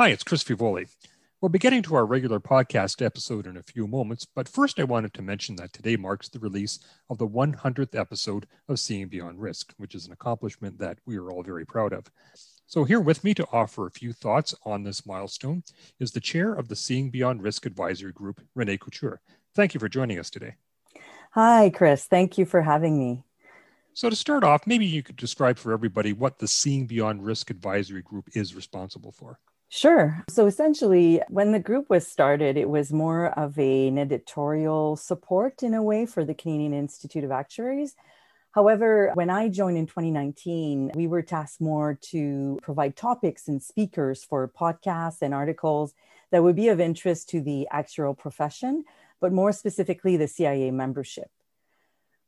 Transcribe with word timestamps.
Hi, 0.00 0.08
it's 0.08 0.24
Chris 0.24 0.42
Fievoli. 0.42 0.88
We'll 1.42 1.50
be 1.50 1.58
getting 1.58 1.82
to 1.82 1.94
our 1.94 2.06
regular 2.06 2.40
podcast 2.40 3.04
episode 3.04 3.46
in 3.46 3.58
a 3.58 3.62
few 3.62 3.86
moments, 3.86 4.24
but 4.24 4.48
first 4.48 4.80
I 4.80 4.84
wanted 4.84 5.12
to 5.12 5.20
mention 5.20 5.56
that 5.56 5.74
today 5.74 5.96
marks 5.96 6.26
the 6.30 6.38
release 6.38 6.78
of 7.10 7.18
the 7.18 7.28
100th 7.28 7.94
episode 7.94 8.46
of 8.66 8.80
Seeing 8.80 9.08
Beyond 9.08 9.42
Risk, 9.42 9.74
which 9.76 9.94
is 9.94 10.06
an 10.06 10.12
accomplishment 10.14 10.78
that 10.78 11.00
we 11.04 11.18
are 11.18 11.30
all 11.30 11.42
very 11.42 11.66
proud 11.66 11.92
of. 11.92 12.06
So, 12.66 12.84
here 12.84 12.98
with 12.98 13.22
me 13.22 13.34
to 13.34 13.46
offer 13.52 13.86
a 13.86 13.90
few 13.90 14.14
thoughts 14.14 14.54
on 14.64 14.84
this 14.84 15.04
milestone 15.04 15.64
is 15.98 16.12
the 16.12 16.20
chair 16.20 16.54
of 16.54 16.68
the 16.68 16.76
Seeing 16.76 17.10
Beyond 17.10 17.42
Risk 17.42 17.66
Advisory 17.66 18.12
Group, 18.12 18.40
Renee 18.54 18.78
Couture. 18.78 19.20
Thank 19.54 19.74
you 19.74 19.80
for 19.80 19.90
joining 19.90 20.18
us 20.18 20.30
today. 20.30 20.54
Hi, 21.32 21.68
Chris. 21.68 22.06
Thank 22.06 22.38
you 22.38 22.46
for 22.46 22.62
having 22.62 22.98
me. 22.98 23.24
So, 23.92 24.08
to 24.08 24.16
start 24.16 24.44
off, 24.44 24.66
maybe 24.66 24.86
you 24.86 25.02
could 25.02 25.16
describe 25.16 25.58
for 25.58 25.74
everybody 25.74 26.14
what 26.14 26.38
the 26.38 26.48
Seeing 26.48 26.86
Beyond 26.86 27.22
Risk 27.22 27.50
Advisory 27.50 28.00
Group 28.00 28.30
is 28.34 28.54
responsible 28.54 29.12
for. 29.12 29.38
Sure. 29.72 30.24
So 30.28 30.46
essentially, 30.46 31.22
when 31.28 31.52
the 31.52 31.60
group 31.60 31.88
was 31.88 32.04
started, 32.04 32.56
it 32.56 32.68
was 32.68 32.92
more 32.92 33.26
of 33.38 33.56
a, 33.56 33.86
an 33.86 33.98
editorial 33.98 34.96
support 34.96 35.62
in 35.62 35.74
a 35.74 35.82
way 35.82 36.06
for 36.06 36.24
the 36.24 36.34
Canadian 36.34 36.74
Institute 36.74 37.22
of 37.22 37.30
Actuaries. 37.30 37.94
However, 38.50 39.12
when 39.14 39.30
I 39.30 39.48
joined 39.48 39.78
in 39.78 39.86
2019, 39.86 40.90
we 40.96 41.06
were 41.06 41.22
tasked 41.22 41.60
more 41.60 41.96
to 42.10 42.58
provide 42.62 42.96
topics 42.96 43.46
and 43.46 43.62
speakers 43.62 44.24
for 44.24 44.48
podcasts 44.48 45.22
and 45.22 45.32
articles 45.32 45.94
that 46.32 46.42
would 46.42 46.56
be 46.56 46.66
of 46.66 46.80
interest 46.80 47.28
to 47.28 47.40
the 47.40 47.68
actuarial 47.72 48.18
profession, 48.18 48.82
but 49.20 49.32
more 49.32 49.52
specifically, 49.52 50.16
the 50.16 50.26
CIA 50.26 50.72
membership. 50.72 51.30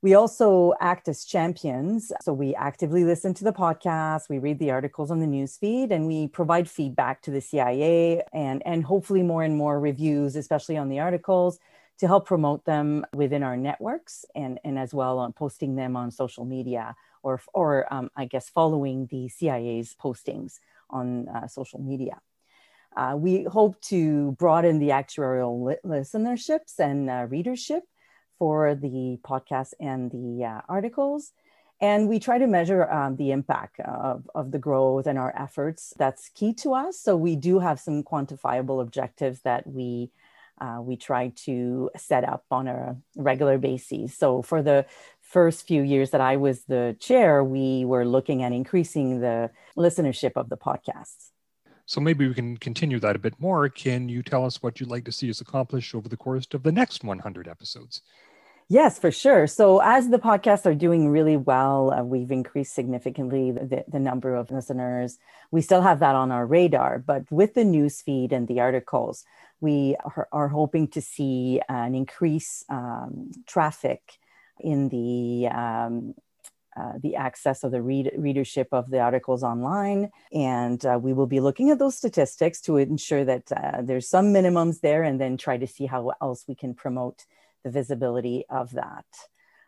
We 0.02 0.14
also 0.14 0.74
act 0.80 1.06
as 1.06 1.24
champions. 1.24 2.10
So 2.22 2.32
we 2.32 2.56
actively 2.56 3.04
listen 3.04 3.34
to 3.34 3.44
the 3.44 3.52
podcast, 3.52 4.28
we 4.28 4.40
read 4.40 4.58
the 4.58 4.72
articles 4.72 5.12
on 5.12 5.20
the 5.20 5.26
newsfeed, 5.26 5.92
and 5.92 6.08
we 6.08 6.26
provide 6.26 6.68
feedback 6.68 7.22
to 7.22 7.30
the 7.30 7.40
CIA 7.40 8.24
and, 8.32 8.62
and 8.66 8.84
hopefully 8.84 9.22
more 9.22 9.44
and 9.44 9.56
more 9.56 9.78
reviews, 9.78 10.34
especially 10.34 10.76
on 10.76 10.88
the 10.88 10.98
articles, 10.98 11.60
to 11.98 12.08
help 12.08 12.26
promote 12.26 12.64
them 12.64 13.06
within 13.14 13.44
our 13.44 13.56
networks 13.56 14.24
and, 14.34 14.58
and 14.64 14.76
as 14.76 14.92
well 14.92 15.20
on 15.20 15.32
posting 15.32 15.76
them 15.76 15.94
on 15.94 16.10
social 16.10 16.44
media 16.44 16.96
or, 17.22 17.40
or 17.54 17.92
um, 17.94 18.10
I 18.16 18.24
guess, 18.24 18.48
following 18.50 19.06
the 19.06 19.28
CIA's 19.28 19.94
postings 19.94 20.58
on 20.90 21.28
uh, 21.28 21.46
social 21.46 21.80
media. 21.80 22.20
Uh, 22.96 23.14
we 23.16 23.44
hope 23.44 23.80
to 23.82 24.32
broaden 24.32 24.80
the 24.80 24.88
actuarial 24.88 25.64
li- 25.64 25.76
listenerships 25.84 26.80
and 26.80 27.08
uh, 27.08 27.26
readership 27.30 27.84
for 28.38 28.74
the 28.74 29.18
podcast 29.22 29.72
and 29.80 30.10
the 30.10 30.44
uh, 30.44 30.60
articles. 30.68 31.32
And 31.80 32.08
we 32.08 32.20
try 32.20 32.38
to 32.38 32.46
measure 32.46 32.88
um, 32.88 33.16
the 33.16 33.32
impact 33.32 33.80
of, 33.80 34.28
of 34.36 34.52
the 34.52 34.58
growth 34.58 35.06
and 35.06 35.18
our 35.18 35.34
efforts. 35.36 35.92
That's 35.98 36.28
key 36.28 36.54
to 36.54 36.74
us. 36.74 37.00
So 37.00 37.16
we 37.16 37.34
do 37.34 37.58
have 37.58 37.80
some 37.80 38.04
quantifiable 38.04 38.80
objectives 38.80 39.40
that 39.42 39.66
we 39.66 40.10
uh, 40.60 40.80
we 40.80 40.96
try 40.96 41.32
to 41.34 41.90
set 41.96 42.22
up 42.22 42.44
on 42.52 42.68
a 42.68 42.96
regular 43.16 43.58
basis. 43.58 44.16
So 44.16 44.42
for 44.42 44.62
the 44.62 44.86
first 45.20 45.66
few 45.66 45.82
years 45.82 46.10
that 46.10 46.20
I 46.20 46.36
was 46.36 46.62
the 46.64 46.94
chair, 47.00 47.42
we 47.42 47.84
were 47.84 48.04
looking 48.04 48.44
at 48.44 48.52
increasing 48.52 49.18
the 49.18 49.50
listenership 49.76 50.32
of 50.36 50.50
the 50.50 50.56
podcasts. 50.56 51.31
So 51.86 52.00
maybe 52.00 52.26
we 52.28 52.34
can 52.34 52.56
continue 52.56 53.00
that 53.00 53.16
a 53.16 53.18
bit 53.18 53.34
more. 53.38 53.68
Can 53.68 54.08
you 54.08 54.22
tell 54.22 54.44
us 54.44 54.62
what 54.62 54.80
you'd 54.80 54.90
like 54.90 55.04
to 55.04 55.12
see 55.12 55.28
us 55.30 55.40
accomplish 55.40 55.94
over 55.94 56.08
the 56.08 56.16
course 56.16 56.46
of 56.52 56.62
the 56.62 56.72
next 56.72 57.04
100 57.04 57.48
episodes? 57.48 58.02
Yes, 58.68 58.98
for 58.98 59.10
sure. 59.10 59.46
So, 59.46 59.80
as 59.80 60.08
the 60.08 60.18
podcasts 60.18 60.64
are 60.64 60.74
doing 60.74 61.08
really 61.08 61.36
well, 61.36 61.92
uh, 61.92 62.02
we've 62.02 62.30
increased 62.30 62.74
significantly 62.74 63.50
the, 63.50 63.84
the 63.86 63.98
number 63.98 64.34
of 64.34 64.50
listeners. 64.50 65.18
We 65.50 65.60
still 65.60 65.82
have 65.82 65.98
that 65.98 66.14
on 66.14 66.30
our 66.30 66.46
radar, 66.46 66.98
but 66.98 67.30
with 67.30 67.52
the 67.54 67.64
news 67.64 68.00
feed 68.00 68.32
and 68.32 68.48
the 68.48 68.60
articles, 68.60 69.24
we 69.60 69.96
are, 70.02 70.28
are 70.32 70.48
hoping 70.48 70.88
to 70.88 71.02
see 71.02 71.60
an 71.68 71.94
increase 71.94 72.64
um, 72.70 73.32
traffic 73.46 74.00
in 74.58 74.88
the 74.88 75.48
um, 75.48 76.14
uh, 76.76 76.92
the 77.02 77.16
access 77.16 77.64
of 77.64 77.70
the 77.70 77.82
read- 77.82 78.12
readership 78.16 78.68
of 78.72 78.90
the 78.90 79.00
articles 79.00 79.42
online. 79.42 80.10
And 80.32 80.84
uh, 80.86 80.98
we 81.02 81.12
will 81.12 81.26
be 81.26 81.40
looking 81.40 81.70
at 81.70 81.78
those 81.78 81.96
statistics 81.96 82.60
to 82.62 82.78
ensure 82.78 83.24
that 83.24 83.52
uh, 83.52 83.82
there's 83.82 84.08
some 84.08 84.32
minimums 84.32 84.80
there 84.80 85.02
and 85.02 85.20
then 85.20 85.36
try 85.36 85.58
to 85.58 85.66
see 85.66 85.86
how 85.86 86.12
else 86.20 86.44
we 86.48 86.54
can 86.54 86.74
promote 86.74 87.26
the 87.64 87.70
visibility 87.70 88.44
of 88.48 88.72
that. 88.72 89.04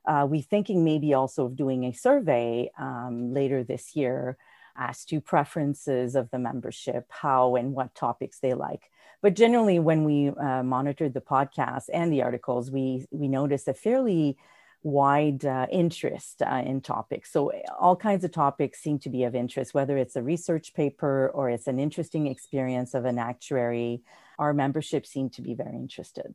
Uh, 0.07 0.27
we're 0.29 0.43
thinking 0.43 0.85
maybe 0.85 1.15
also 1.15 1.47
of 1.47 1.57
doing 1.57 1.85
a 1.85 1.93
survey 1.93 2.71
um, 2.79 3.33
later 3.33 3.65
this 3.65 3.97
year 3.97 4.37
as 4.77 5.05
to 5.05 5.21
preferences 5.21 6.15
of 6.15 6.31
the 6.31 6.39
membership, 6.39 7.07
how 7.09 7.55
and 7.57 7.73
what 7.73 7.95
topics 7.95 8.41
they 8.41 8.55
like. 8.55 8.91
But 9.23 9.35
generally, 9.35 9.79
when 9.79 10.05
we 10.05 10.29
uh, 10.29 10.63
monitored 10.63 11.15
the 11.15 11.21
podcast 11.21 11.85
and 11.93 12.13
the 12.13 12.23
articles, 12.23 12.71
we 12.71 13.07
we 13.11 13.29
noticed 13.29 13.69
a 13.69 13.75
fairly 13.75 14.37
wide 14.85 15.45
uh, 15.45 15.67
interest 15.73 16.43
uh, 16.43 16.63
in 16.65 16.81
topics. 16.81 17.33
So 17.33 17.51
all 17.81 17.97
kinds 17.97 18.23
of 18.23 18.31
topics 18.31 18.81
seem 18.81 18.99
to 19.01 19.09
be 19.09 19.25
of 19.25 19.35
interest, 19.35 19.75
whether 19.75 19.97
it's 19.97 20.15
a 20.15 20.23
research 20.23 20.75
paper 20.75 21.31
or 21.35 21.51
it's 21.51 21.67
an 21.67 21.81
interesting 21.81 22.27
experience 22.29 22.95
of 22.95 23.07
an 23.07 23.19
actuary. 23.19 24.03
Our 24.39 24.53
membership 24.53 25.07
seem 25.07 25.31
to 25.31 25.43
be 25.43 25.55
very 25.55 25.75
interested. 25.75 26.35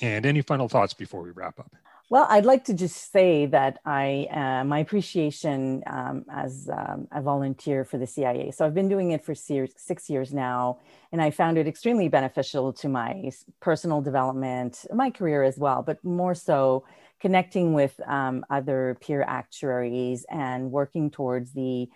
And 0.00 0.26
any 0.26 0.42
final 0.42 0.68
thoughts 0.68 0.92
before 0.92 1.22
we 1.22 1.30
wrap 1.30 1.58
up? 1.58 1.74
Well, 2.10 2.26
I'd 2.30 2.46
like 2.46 2.64
to 2.64 2.74
just 2.74 3.12
say 3.12 3.46
that 3.46 3.80
I 3.84 4.28
uh, 4.30 4.64
my 4.64 4.78
appreciation 4.78 5.82
um, 5.86 6.24
as 6.30 6.68
um, 6.72 7.06
a 7.12 7.20
volunteer 7.20 7.84
for 7.84 7.98
the 7.98 8.06
CIA. 8.06 8.50
So 8.50 8.64
I've 8.64 8.74
been 8.74 8.88
doing 8.88 9.10
it 9.10 9.22
for 9.24 9.34
six 9.34 10.08
years 10.08 10.32
now, 10.32 10.78
and 11.12 11.20
I 11.20 11.30
found 11.30 11.58
it 11.58 11.66
extremely 11.66 12.08
beneficial 12.08 12.72
to 12.74 12.88
my 12.88 13.30
personal 13.60 14.00
development, 14.00 14.86
my 14.92 15.10
career 15.10 15.42
as 15.42 15.58
well, 15.58 15.82
but 15.82 16.02
more 16.02 16.34
so 16.34 16.84
connecting 17.20 17.72
with 17.72 18.00
um, 18.06 18.44
other 18.50 18.96
peer 19.00 19.22
actuaries 19.22 20.24
and 20.30 20.70
working 20.70 21.10
towards 21.10 21.52
the 21.52 21.88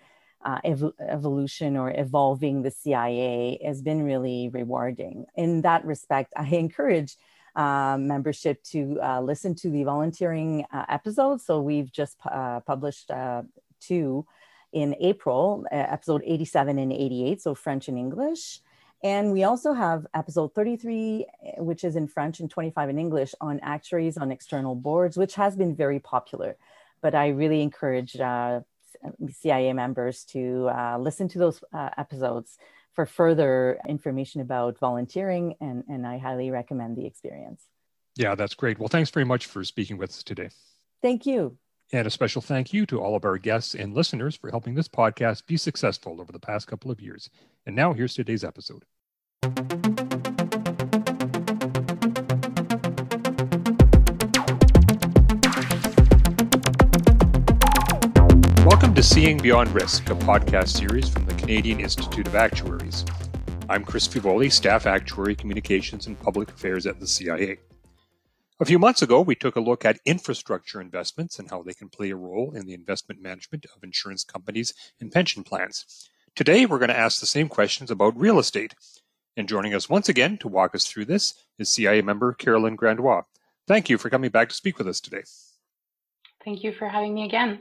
uh, 0.44 0.58
ev- 0.64 0.92
evolution 1.08 1.76
or 1.76 1.92
evolving 1.94 2.62
the 2.62 2.70
CIA 2.70 3.60
has 3.64 3.82
been 3.82 4.02
really 4.02 4.50
rewarding. 4.52 5.26
In 5.36 5.62
that 5.62 5.84
respect, 5.84 6.32
I 6.36 6.46
encourage 6.52 7.16
uh, 7.54 7.96
membership 7.98 8.62
to 8.64 8.98
uh, 9.02 9.20
listen 9.20 9.54
to 9.56 9.70
the 9.70 9.84
volunteering 9.84 10.64
uh, 10.72 10.86
episodes. 10.88 11.44
So 11.44 11.60
we've 11.60 11.92
just 11.92 12.16
uh, 12.24 12.60
published 12.60 13.10
uh, 13.10 13.42
two 13.80 14.26
in 14.72 14.96
April, 15.00 15.66
episode 15.70 16.22
87 16.24 16.78
and 16.78 16.92
88, 16.92 17.42
so 17.42 17.54
French 17.54 17.88
and 17.88 17.98
English. 17.98 18.60
And 19.02 19.32
we 19.32 19.42
also 19.42 19.72
have 19.72 20.06
episode 20.14 20.54
33, 20.54 21.26
eh, 21.26 21.60
which 21.60 21.82
is 21.82 21.96
in 21.96 22.06
French 22.06 22.38
and 22.40 22.48
25 22.48 22.88
in 22.88 22.98
English 22.98 23.34
on 23.40 23.58
actuaries 23.60 24.16
on 24.16 24.30
external 24.30 24.74
boards, 24.74 25.16
which 25.16 25.34
has 25.34 25.56
been 25.56 25.74
very 25.74 25.98
popular. 25.98 26.56
But 27.00 27.14
I 27.14 27.28
really 27.28 27.62
encourage 27.62 28.14
uh, 28.16 28.60
CIA 29.28 29.72
members 29.72 30.24
to 30.26 30.68
uh, 30.68 30.98
listen 30.98 31.28
to 31.28 31.38
those 31.38 31.62
uh, 31.72 31.90
episodes 31.96 32.58
for 32.92 33.06
further 33.06 33.80
information 33.88 34.40
about 34.40 34.78
volunteering, 34.78 35.56
and, 35.60 35.82
and 35.88 36.06
I 36.06 36.18
highly 36.18 36.50
recommend 36.50 36.96
the 36.96 37.06
experience. 37.06 37.66
Yeah, 38.16 38.34
that's 38.34 38.54
great. 38.54 38.78
Well, 38.78 38.88
thanks 38.88 39.10
very 39.10 39.24
much 39.24 39.46
for 39.46 39.64
speaking 39.64 39.96
with 39.96 40.10
us 40.10 40.22
today. 40.22 40.50
Thank 41.00 41.26
you. 41.26 41.56
And 41.92 42.06
a 42.06 42.10
special 42.10 42.40
thank 42.40 42.72
you 42.72 42.86
to 42.86 43.00
all 43.00 43.16
of 43.16 43.24
our 43.24 43.38
guests 43.38 43.74
and 43.74 43.94
listeners 43.94 44.36
for 44.36 44.50
helping 44.50 44.74
this 44.74 44.88
podcast 44.88 45.46
be 45.46 45.56
successful 45.56 46.20
over 46.20 46.32
the 46.32 46.38
past 46.38 46.66
couple 46.66 46.90
of 46.90 47.00
years. 47.00 47.28
And 47.66 47.74
now 47.74 47.92
here's 47.92 48.14
today's 48.14 48.44
episode. 48.44 48.84
Welcome 49.42 49.54
to 58.94 59.02
Seeing 59.02 59.38
Beyond 59.38 59.74
Risk, 59.74 60.08
a 60.10 60.14
podcast 60.14 60.68
series 60.68 61.08
from 61.08 61.26
the 61.26 61.34
Canadian 61.34 61.80
Institute 61.80 62.28
of 62.28 62.36
Actuaries. 62.36 63.04
I'm 63.68 63.84
Chris 63.84 64.06
Fievoli, 64.06 64.52
Staff 64.52 64.86
Actuary 64.86 65.34
Communications 65.34 66.06
and 66.06 66.16
Public 66.20 66.50
Affairs 66.50 66.86
at 66.86 67.00
the 67.00 67.08
CIA. 67.08 67.58
A 68.60 68.64
few 68.64 68.78
months 68.78 69.02
ago, 69.02 69.20
we 69.22 69.34
took 69.34 69.56
a 69.56 69.60
look 69.60 69.84
at 69.84 69.98
infrastructure 70.06 70.80
investments 70.80 71.40
and 71.40 71.50
how 71.50 71.64
they 71.64 71.74
can 71.74 71.88
play 71.88 72.10
a 72.10 72.16
role 72.16 72.52
in 72.54 72.64
the 72.64 72.74
investment 72.74 73.20
management 73.20 73.66
of 73.74 73.82
insurance 73.82 74.22
companies 74.22 74.72
and 75.00 75.10
pension 75.10 75.42
plans. 75.42 76.08
Today, 76.36 76.64
we're 76.64 76.78
going 76.78 76.90
to 76.90 76.96
ask 76.96 77.18
the 77.18 77.26
same 77.26 77.48
questions 77.48 77.90
about 77.90 78.16
real 78.16 78.38
estate. 78.38 78.76
And 79.36 79.48
joining 79.48 79.74
us 79.74 79.88
once 79.88 80.08
again 80.08 80.36
to 80.38 80.48
walk 80.48 80.74
us 80.74 80.86
through 80.86 81.06
this 81.06 81.34
is 81.58 81.72
CIA 81.72 82.02
member 82.02 82.34
Carolyn 82.34 82.76
Grandois. 82.76 83.24
Thank 83.66 83.88
you 83.88 83.96
for 83.96 84.10
coming 84.10 84.30
back 84.30 84.50
to 84.50 84.54
speak 84.54 84.76
with 84.78 84.86
us 84.86 85.00
today. 85.00 85.22
Thank 86.44 86.62
you 86.62 86.72
for 86.72 86.88
having 86.88 87.14
me 87.14 87.24
again. 87.24 87.60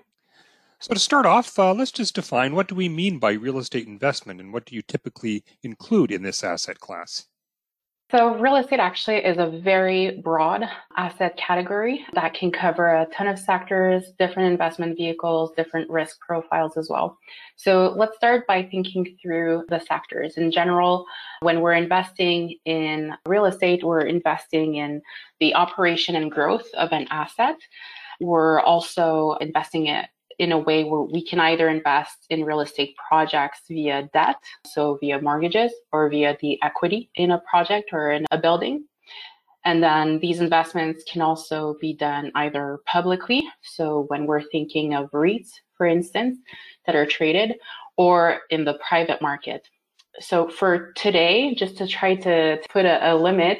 So 0.80 0.94
to 0.94 1.00
start 1.00 1.26
off, 1.26 1.58
uh, 1.60 1.74
let's 1.74 1.92
just 1.92 2.16
define 2.16 2.56
what 2.56 2.68
do 2.68 2.76
we 2.76 2.90
mean 2.90 3.20
by 3.20 3.34
real 3.34 3.60
estate 3.60 3.88
investment 3.88 4.42
and 4.42 4.52
what 4.52 4.66
do 4.66 4.76
you 4.76 4.82
typically 4.82 5.44
include 5.62 6.12
in 6.12 6.24
this 6.24 6.44
asset 6.44 6.80
class? 6.80 7.28
So, 8.12 8.36
real 8.36 8.58
estate 8.58 8.82
actually 8.82 9.24
is 9.24 9.38
a 9.38 9.48
very 9.48 10.20
broad 10.20 10.66
asset 10.98 11.38
category 11.38 12.06
that 12.12 12.34
can 12.34 12.52
cover 12.52 12.88
a 12.88 13.06
ton 13.06 13.26
of 13.26 13.40
sectors, 13.40 14.12
different 14.20 14.52
investment 14.52 14.98
vehicles, 14.98 15.54
different 15.56 15.90
risk 15.90 16.20
profiles 16.20 16.76
as 16.76 16.90
well. 16.90 17.18
So, 17.56 17.94
let's 17.96 18.18
start 18.18 18.46
by 18.48 18.64
thinking 18.64 19.16
through 19.22 19.64
the 19.70 19.80
sectors. 19.80 20.36
In 20.36 20.52
general, 20.52 21.06
when 21.40 21.62
we're 21.62 21.72
investing 21.72 22.58
in 22.66 23.14
real 23.26 23.46
estate, 23.46 23.82
we're 23.82 24.02
investing 24.02 24.76
in 24.76 25.02
the 25.40 25.56
operation 25.56 26.18
and 26.18 26.30
growth 26.30 26.68
of 26.74 26.92
an 26.92 27.08
asset. 27.12 27.56
We're 28.20 28.60
also 28.60 29.38
investing 29.40 29.88
it 29.88 30.10
in 30.42 30.52
a 30.52 30.58
way 30.58 30.84
where 30.84 31.04
we 31.04 31.24
can 31.24 31.40
either 31.40 31.70
invest 31.70 32.26
in 32.32 32.44
real 32.44 32.62
estate 32.62 32.96
projects 33.08 33.60
via 33.70 34.10
debt, 34.12 34.38
so 34.66 34.98
via 35.00 35.22
mortgages, 35.22 35.72
or 35.94 36.10
via 36.10 36.36
the 36.42 36.58
equity 36.64 37.12
in 37.14 37.30
a 37.30 37.44
project 37.50 37.92
or 37.94 38.12
in 38.12 38.26
a 38.32 38.40
building. 38.40 38.84
And 39.66 39.84
then 39.84 40.20
these 40.20 40.40
investments 40.40 41.04
can 41.04 41.22
also 41.22 41.76
be 41.80 41.94
done 41.94 42.32
either 42.34 42.80
publicly, 42.88 43.48
so 43.62 44.06
when 44.08 44.26
we're 44.26 44.42
thinking 44.42 44.96
of 44.96 45.12
REITs, 45.12 45.52
for 45.78 45.86
instance, 45.86 46.40
that 46.88 46.96
are 46.96 47.06
traded, 47.06 47.58
or 47.96 48.40
in 48.50 48.66
the 48.66 48.80
private 48.90 49.22
market. 49.22 49.68
So 50.20 50.50
for 50.50 50.92
today, 50.94 51.54
just 51.54 51.78
to 51.78 51.86
try 51.86 52.16
to 52.16 52.60
put 52.72 52.86
a, 52.86 53.12
a 53.12 53.16
limit 53.16 53.60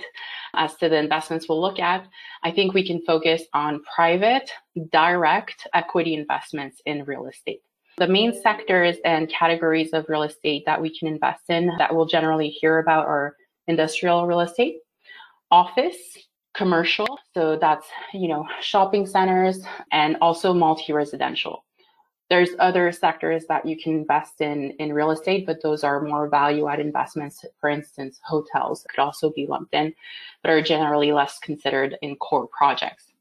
as 0.54 0.76
to 0.78 0.90
the 0.90 0.98
investments 0.98 1.48
we'll 1.48 1.62
look 1.62 1.80
at, 1.80 2.08
I 2.44 2.52
think 2.52 2.74
we 2.74 2.86
can 2.86 3.02
focus 3.06 3.44
on 3.54 3.82
private, 3.96 4.52
direct 4.92 5.68
equity 5.74 6.14
investments 6.16 6.82
in 6.86 7.04
real 7.06 7.28
estate. 7.28 7.62
The 7.98 8.08
main 8.08 8.34
sectors 8.42 8.98
and 9.06 9.30
categories 9.30 9.92
of 9.94 10.06
real 10.08 10.24
estate 10.24 10.64
that 10.66 10.82
we 10.82 10.98
can 10.98 11.08
invest 11.08 11.50
in 11.50 11.72
that 11.78 11.94
we'll 11.94 12.06
generally 12.06 12.50
hear 12.50 12.80
about 12.80 13.06
are 13.06 13.36
industrial 13.68 14.26
real 14.26 14.42
estate, 14.42 14.78
office, 15.52 15.98
commercial, 16.54 17.20
so 17.34 17.58
that's, 17.58 17.88
you 18.14 18.28
know, 18.28 18.46
shopping 18.62 19.06
centers 19.06 19.64
and 19.92 20.18
also 20.22 20.54
multi-residential. 20.54 21.64
There's 22.32 22.52
other 22.60 22.94
sectors 22.94 23.46
that 23.48 23.66
you 23.66 23.76
can 23.78 23.92
invest 23.92 24.40
in 24.40 24.72
in 24.80 24.94
real 24.94 25.12
estate, 25.12 25.46
but 25.46 25.62
those 25.62 25.84
are 25.84 26.00
more 26.00 26.30
value 26.30 26.70
add 26.70 26.80
investments. 26.80 27.44
For 27.60 27.70
instance, 27.70 28.22
hotels 28.24 28.86
could 28.90 29.02
also 29.02 29.32
be 29.32 29.48
lumped 29.48 29.74
in, 29.74 29.94
but 30.42 30.50
are 30.50 30.62
generally 30.62 31.12
less 31.12 31.40
considered 31.40 31.98
in 32.02 32.16
core 32.16 32.48
projects. 32.48 33.12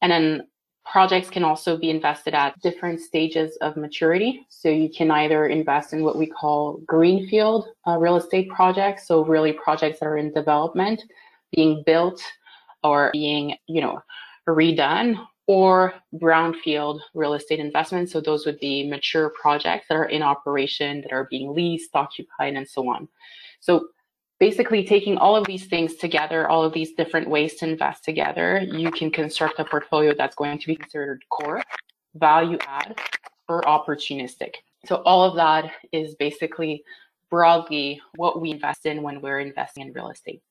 And 0.00 0.12
then 0.12 0.46
projects 0.84 1.28
can 1.28 1.42
also 1.42 1.76
be 1.76 1.90
invested 1.90 2.32
at 2.34 2.56
different 2.60 3.00
stages 3.00 3.56
of 3.62 3.76
maturity. 3.76 4.46
So 4.48 4.68
you 4.68 4.88
can 4.88 5.10
either 5.10 5.48
invest 5.48 5.92
in 5.92 6.04
what 6.04 6.16
we 6.16 6.26
call 6.26 6.80
greenfield 6.86 7.66
uh, 7.84 7.98
real 7.98 8.14
estate 8.14 8.48
projects. 8.48 9.08
So 9.08 9.24
really 9.24 9.54
projects 9.54 9.98
that 9.98 10.06
are 10.06 10.18
in 10.18 10.32
development, 10.32 11.02
being 11.50 11.82
built 11.84 12.22
or 12.84 13.10
being, 13.12 13.56
you 13.66 13.80
know, 13.80 14.00
redone 14.46 15.18
or 15.50 15.92
brownfield 16.14 17.00
real 17.12 17.34
estate 17.34 17.58
investments. 17.58 18.12
So 18.12 18.20
those 18.20 18.46
would 18.46 18.60
be 18.60 18.88
mature 18.88 19.30
projects 19.30 19.86
that 19.88 19.96
are 19.96 20.04
in 20.04 20.22
operation, 20.22 21.00
that 21.00 21.12
are 21.12 21.26
being 21.28 21.52
leased, 21.52 21.90
occupied, 21.92 22.54
and 22.54 22.68
so 22.68 22.88
on. 22.88 23.08
So 23.58 23.88
basically 24.38 24.84
taking 24.84 25.18
all 25.18 25.34
of 25.34 25.44
these 25.48 25.66
things 25.66 25.96
together, 25.96 26.48
all 26.48 26.62
of 26.62 26.72
these 26.72 26.92
different 26.92 27.28
ways 27.28 27.56
to 27.56 27.68
invest 27.68 28.04
together, 28.04 28.60
you 28.60 28.92
can 28.92 29.10
construct 29.10 29.58
a 29.58 29.64
portfolio 29.64 30.14
that's 30.16 30.36
going 30.36 30.56
to 30.56 30.68
be 30.68 30.76
considered 30.76 31.24
core, 31.30 31.60
value 32.14 32.58
add, 32.68 33.00
or 33.48 33.62
opportunistic. 33.62 34.52
So 34.86 35.02
all 35.04 35.24
of 35.24 35.34
that 35.34 35.72
is 35.90 36.14
basically 36.14 36.84
broadly 37.28 38.00
what 38.14 38.40
we 38.40 38.52
invest 38.52 38.86
in 38.86 39.02
when 39.02 39.20
we're 39.20 39.40
investing 39.40 39.88
in 39.88 39.92
real 39.92 40.10
estate. 40.10 40.42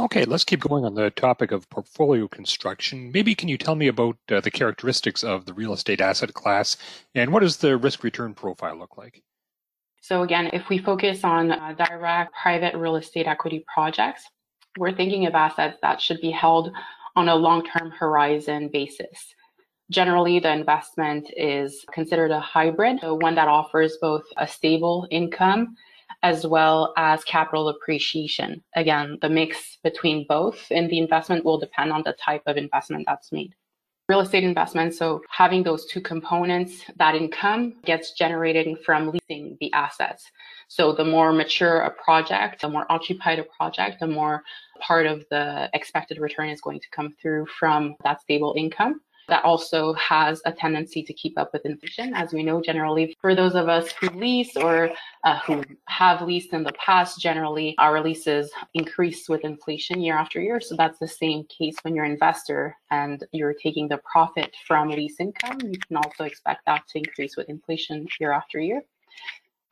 Okay, 0.00 0.24
let's 0.24 0.44
keep 0.44 0.60
going 0.60 0.84
on 0.84 0.94
the 0.94 1.10
topic 1.10 1.50
of 1.50 1.68
portfolio 1.70 2.28
construction. 2.28 3.10
Maybe 3.12 3.34
can 3.34 3.48
you 3.48 3.58
tell 3.58 3.74
me 3.74 3.88
about 3.88 4.16
uh, 4.30 4.40
the 4.40 4.50
characteristics 4.50 5.24
of 5.24 5.44
the 5.44 5.52
real 5.52 5.72
estate 5.72 6.00
asset 6.00 6.34
class 6.34 6.76
and 7.16 7.32
what 7.32 7.40
does 7.40 7.56
the 7.56 7.76
risk 7.76 8.04
return 8.04 8.32
profile 8.32 8.76
look 8.78 8.96
like? 8.96 9.22
So, 10.00 10.22
again, 10.22 10.50
if 10.52 10.68
we 10.68 10.78
focus 10.78 11.24
on 11.24 11.50
uh, 11.50 11.74
direct 11.76 12.32
private 12.40 12.76
real 12.76 12.96
estate 12.96 13.26
equity 13.26 13.64
projects, 13.72 14.22
we're 14.78 14.94
thinking 14.94 15.26
of 15.26 15.34
assets 15.34 15.78
that 15.82 16.00
should 16.00 16.20
be 16.20 16.30
held 16.30 16.70
on 17.16 17.28
a 17.28 17.34
long 17.34 17.64
term 17.64 17.90
horizon 17.90 18.70
basis. 18.72 19.34
Generally, 19.90 20.40
the 20.40 20.52
investment 20.52 21.28
is 21.36 21.84
considered 21.92 22.30
a 22.30 22.38
hybrid, 22.38 23.00
so 23.00 23.14
one 23.14 23.34
that 23.34 23.48
offers 23.48 23.98
both 24.00 24.22
a 24.36 24.46
stable 24.46 25.08
income 25.10 25.74
as 26.22 26.46
well 26.46 26.92
as 26.96 27.24
capital 27.24 27.68
appreciation. 27.68 28.62
Again, 28.74 29.18
the 29.22 29.28
mix 29.28 29.78
between 29.82 30.26
both 30.28 30.70
in 30.70 30.88
the 30.88 30.98
investment 30.98 31.44
will 31.44 31.58
depend 31.58 31.92
on 31.92 32.02
the 32.02 32.14
type 32.14 32.42
of 32.46 32.56
investment 32.56 33.04
that's 33.06 33.32
made. 33.32 33.54
Real 34.08 34.20
estate 34.20 34.42
investment, 34.42 34.94
so 34.94 35.20
having 35.30 35.62
those 35.62 35.84
two 35.84 36.00
components, 36.00 36.82
that 36.96 37.14
income 37.14 37.74
gets 37.84 38.12
generated 38.12 38.78
from 38.82 39.12
leasing 39.12 39.58
the 39.60 39.70
assets. 39.74 40.24
So 40.68 40.94
the 40.94 41.04
more 41.04 41.30
mature 41.30 41.82
a 41.82 41.90
project, 41.90 42.62
the 42.62 42.70
more 42.70 42.90
occupied 42.90 43.38
a 43.38 43.44
project, 43.44 44.00
the 44.00 44.06
more 44.06 44.42
part 44.80 45.06
of 45.06 45.26
the 45.30 45.68
expected 45.74 46.20
return 46.20 46.48
is 46.48 46.62
going 46.62 46.80
to 46.80 46.88
come 46.90 47.14
through 47.20 47.46
from 47.58 47.96
that 48.02 48.22
stable 48.22 48.54
income 48.56 49.02
that 49.28 49.44
also 49.44 49.92
has 49.94 50.40
a 50.46 50.52
tendency 50.52 51.02
to 51.02 51.12
keep 51.12 51.38
up 51.38 51.52
with 51.52 51.64
inflation. 51.66 52.14
As 52.14 52.32
we 52.32 52.42
know, 52.42 52.60
generally, 52.60 53.16
for 53.20 53.34
those 53.34 53.54
of 53.54 53.68
us 53.68 53.92
who 53.92 54.08
lease 54.10 54.56
or 54.56 54.90
uh, 55.24 55.38
who 55.40 55.62
have 55.86 56.22
leased 56.22 56.52
in 56.52 56.62
the 56.62 56.72
past, 56.72 57.20
generally 57.20 57.74
our 57.78 58.02
leases 58.02 58.50
increase 58.74 59.28
with 59.28 59.44
inflation 59.44 60.00
year 60.00 60.16
after 60.16 60.40
year. 60.40 60.60
So 60.60 60.76
that's 60.76 60.98
the 60.98 61.08
same 61.08 61.44
case 61.44 61.76
when 61.82 61.94
you're 61.94 62.04
an 62.04 62.12
investor 62.12 62.76
and 62.90 63.24
you're 63.32 63.54
taking 63.54 63.88
the 63.88 64.00
profit 64.10 64.54
from 64.66 64.88
lease 64.88 65.20
income. 65.20 65.58
You 65.62 65.78
can 65.86 65.96
also 65.96 66.24
expect 66.24 66.62
that 66.66 66.86
to 66.88 66.98
increase 66.98 67.36
with 67.36 67.48
inflation 67.48 68.06
year 68.20 68.32
after 68.32 68.58
year. 68.58 68.82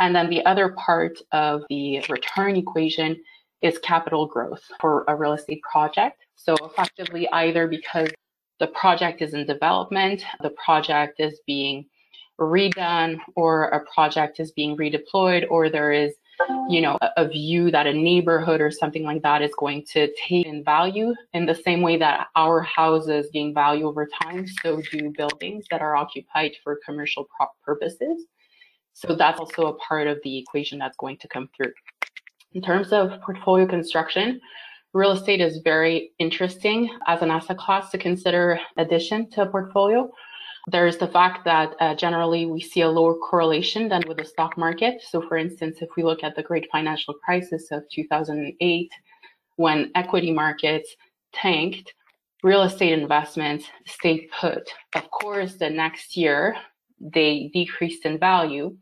And 0.00 0.14
then 0.14 0.28
the 0.28 0.44
other 0.44 0.70
part 0.70 1.18
of 1.32 1.62
the 1.70 2.04
return 2.10 2.56
equation 2.56 3.16
is 3.62 3.78
capital 3.78 4.26
growth 4.26 4.62
for 4.80 5.04
a 5.08 5.16
real 5.16 5.32
estate 5.32 5.62
project. 5.62 6.26
So 6.34 6.54
effectively, 6.56 7.26
either 7.30 7.66
because 7.66 8.10
the 8.58 8.68
project 8.68 9.22
is 9.22 9.34
in 9.34 9.46
development, 9.46 10.24
the 10.42 10.50
project 10.50 11.20
is 11.20 11.40
being 11.46 11.86
redone, 12.40 13.18
or 13.34 13.64
a 13.64 13.84
project 13.92 14.40
is 14.40 14.52
being 14.52 14.76
redeployed, 14.76 15.46
or 15.50 15.68
there 15.68 15.92
is 15.92 16.14
you 16.68 16.80
know 16.80 16.98
a, 17.00 17.08
a, 17.16 17.28
view 17.28 17.70
that 17.70 17.86
a 17.86 17.92
neighborhood 17.92 18.60
or 18.60 18.70
something 18.70 19.04
like 19.04 19.22
that 19.22 19.40
is 19.40 19.52
going 19.58 19.84
to 19.90 20.12
take 20.28 20.46
in 20.46 20.62
value 20.62 21.14
in 21.32 21.46
the 21.46 21.54
same 21.54 21.80
way 21.80 21.96
that 21.96 22.26
our 22.36 22.60
houses 22.60 23.28
gain 23.32 23.54
value 23.54 23.86
over 23.86 24.06
time 24.22 24.46
so 24.62 24.82
do 24.92 25.10
buildings 25.16 25.64
that 25.70 25.80
are 25.80 25.96
occupied 25.96 26.52
for 26.62 26.78
commercial 26.84 27.26
purposes. 27.64 28.26
So 28.92 29.14
that's 29.14 29.40
also 29.40 29.66
a 29.66 29.74
part 29.76 30.06
of 30.06 30.18
the 30.24 30.38
equation 30.38 30.78
that's 30.78 30.96
going 30.96 31.18
to 31.18 31.28
come 31.28 31.48
through. 31.56 31.72
In 32.52 32.62
terms 32.62 32.92
of 32.92 33.20
portfolio 33.20 33.66
construction 33.66 34.40
real 34.96 35.12
estate 35.12 35.42
is 35.42 35.58
very 35.58 36.12
interesting 36.18 36.90
as 37.06 37.20
an 37.20 37.30
asset 37.30 37.58
class 37.58 37.90
to 37.90 37.98
consider 37.98 38.58
addition 38.78 39.28
to 39.30 39.42
a 39.42 39.46
portfolio. 39.46 40.10
There's 40.68 40.96
the 40.96 41.06
fact 41.06 41.44
that 41.44 41.76
uh, 41.80 41.94
generally 41.94 42.46
we 42.46 42.60
see 42.60 42.80
a 42.80 42.88
lower 42.88 43.14
correlation 43.14 43.88
than 43.88 44.02
with 44.08 44.16
the 44.16 44.24
stock 44.24 44.56
market. 44.56 45.02
So, 45.02 45.20
for 45.28 45.36
instance, 45.36 45.78
if 45.80 45.90
we 45.96 46.02
look 46.02 46.24
at 46.24 46.34
the 46.34 46.42
great 46.42 46.66
financial 46.72 47.14
crisis 47.14 47.70
of 47.70 47.84
2008, 47.92 48.90
when 49.56 49.92
equity 49.94 50.32
markets 50.32 50.96
tanked, 51.32 51.92
real 52.42 52.62
estate 52.62 52.98
investments 52.98 53.66
stayed 53.86 54.28
put. 54.40 54.68
Of 54.94 55.10
course, 55.10 55.54
the 55.54 55.70
next 55.70 56.16
year 56.16 56.56
they 56.98 57.50
decreased 57.52 58.06
in 58.06 58.18
value, 58.18 58.74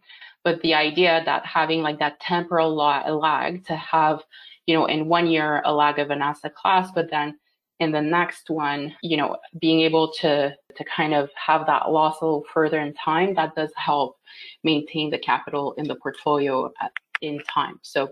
but 0.44 0.62
the 0.62 0.74
idea 0.74 1.22
that 1.24 1.44
having 1.44 1.82
like 1.82 1.98
that 1.98 2.20
temporal 2.20 2.74
lag 2.74 3.66
to 3.66 3.76
have 3.76 4.22
you 4.66 4.74
know, 4.74 4.86
in 4.86 5.08
one 5.08 5.26
year, 5.26 5.62
a 5.64 5.72
lag 5.72 5.98
of 5.98 6.10
an 6.10 6.22
asset 6.22 6.54
class, 6.54 6.90
but 6.94 7.10
then 7.10 7.38
in 7.80 7.90
the 7.92 8.00
next 8.00 8.50
one, 8.50 8.94
you 9.02 9.16
know, 9.16 9.36
being 9.60 9.80
able 9.80 10.12
to 10.20 10.54
to 10.76 10.84
kind 10.84 11.14
of 11.14 11.30
have 11.34 11.66
that 11.66 11.90
loss 11.90 12.20
a 12.20 12.24
little 12.24 12.44
further 12.52 12.80
in 12.80 12.94
time, 12.94 13.34
that 13.34 13.54
does 13.54 13.70
help 13.76 14.16
maintain 14.62 15.10
the 15.10 15.18
capital 15.18 15.74
in 15.74 15.86
the 15.86 15.96
portfolio 15.96 16.72
at, 16.80 16.92
in 17.20 17.40
time. 17.52 17.78
So 17.82 18.10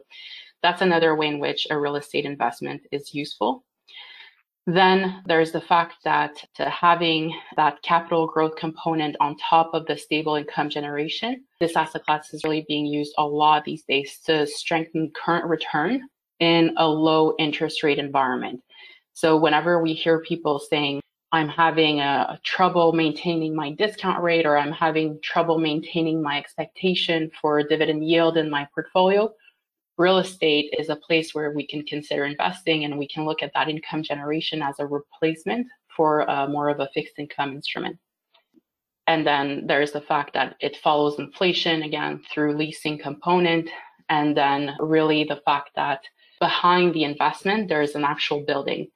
that's 0.63 0.83
another 0.83 1.17
way 1.17 1.29
in 1.29 1.39
which 1.39 1.67
a 1.71 1.79
real 1.79 1.97
estate 1.97 2.25
investment 2.25 2.83
is 2.93 3.15
useful. 3.15 3.65
Then 4.67 5.23
there's 5.27 5.51
the 5.51 5.61
fact 5.61 5.97
that 6.05 6.37
to 6.55 6.71
having 6.71 7.37
that 7.57 7.83
capital 7.83 8.29
growth 8.29 8.55
component 8.55 9.17
on 9.19 9.37
top 9.39 9.71
of 9.75 9.87
the 9.87 9.99
stable 9.99 10.37
income 10.37 10.71
generation, 10.71 11.45
this 11.59 11.75
asset 11.75 12.05
class 12.05 12.33
is 12.33 12.45
really 12.45 12.65
being 12.69 12.87
used 12.87 13.13
a 13.19 13.27
lot 13.27 13.65
these 13.65 13.83
days 13.83 14.21
to 14.27 14.47
strengthen 14.47 15.11
current 15.17 15.47
return 15.47 16.09
in 16.43 16.75
a 16.77 16.89
low 16.89 17.37
interest 17.39 17.85
rate 17.85 18.01
environment. 18.01 18.61
So 19.13 19.37
whenever 19.37 19.81
we 19.81 19.93
hear 19.93 20.19
people 20.19 20.59
saying, 20.59 21.01
I'm 21.31 21.49
having 21.49 22.01
a, 22.01 22.27
a, 22.31 22.41
trouble 22.43 22.93
maintaining 22.93 23.55
my 23.55 23.71
discount 23.71 24.21
rate 24.21 24.45
or 24.45 24.59
I'm 24.59 24.73
having 24.73 25.21
trouble 25.23 25.59
maintaining 25.61 26.21
my 26.21 26.37
expectation 26.39 27.31
for 27.41 27.63
dividend 27.63 28.05
yield 28.05 28.37
in 28.37 28.51
my 28.51 28.67
portfolio, 28.75 29.33
real 29.99 30.19
estate 30.19 30.75
is 30.77 30.89
a 30.89 30.97
place 30.97 31.33
where 31.33 31.53
we 31.53 31.65
can 31.65 31.85
consider 31.85 32.25
investing 32.25 32.85
and 32.85 32.99
we 32.99 33.07
can 33.07 33.25
look 33.25 33.41
at 33.41 33.53
that 33.55 33.69
income 33.69 34.03
generation 34.03 34.63
as 34.63 34.75
a 34.81 34.87
replacement 34.87 35.69
for 35.97 36.29
uh, 36.29 36.49
more 36.49 36.69
of 36.69 36.81
a 36.81 36.89
fixed 36.93 37.21
income 37.21 37.53
instrument. 37.53 37.97
And 39.07 39.25
then 39.25 39.65
there's 39.69 39.93
the 39.93 40.01
fact 40.01 40.35
that 40.35 40.57
it 40.59 40.77
follows 40.79 41.21
inflation 41.21 41.85
again 41.85 42.21
through 42.33 42.57
leasing 42.57 42.99
component. 42.99 43.71
And 44.13 44.37
then 44.37 44.77
really 44.79 45.25
the 45.25 45.41
fact 45.47 45.71
that 45.75 46.01
behind 46.39 46.93
the 46.93 47.05
investment, 47.05 47.71
there's 47.71 47.95
an 47.95 48.05
actual 48.05 48.45
building. 48.45 48.89